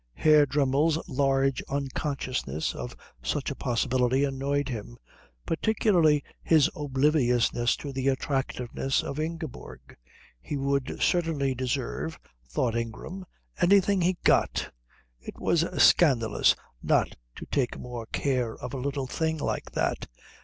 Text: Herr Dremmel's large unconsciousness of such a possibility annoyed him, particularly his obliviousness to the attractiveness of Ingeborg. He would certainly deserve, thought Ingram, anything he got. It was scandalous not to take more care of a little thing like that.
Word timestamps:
Herr 0.15 0.47
Dremmel's 0.47 0.97
large 1.07 1.61
unconsciousness 1.69 2.73
of 2.73 2.95
such 3.21 3.51
a 3.51 3.55
possibility 3.55 4.23
annoyed 4.23 4.67
him, 4.67 4.97
particularly 5.45 6.23
his 6.41 6.71
obliviousness 6.75 7.75
to 7.75 7.93
the 7.93 8.07
attractiveness 8.07 9.03
of 9.03 9.19
Ingeborg. 9.19 9.95
He 10.41 10.57
would 10.57 10.97
certainly 11.03 11.53
deserve, 11.53 12.17
thought 12.49 12.75
Ingram, 12.75 13.27
anything 13.61 14.01
he 14.01 14.17
got. 14.23 14.71
It 15.19 15.39
was 15.39 15.63
scandalous 15.79 16.55
not 16.81 17.15
to 17.35 17.45
take 17.45 17.77
more 17.77 18.07
care 18.07 18.55
of 18.57 18.73
a 18.73 18.77
little 18.77 19.05
thing 19.05 19.37
like 19.37 19.69
that. 19.73 20.07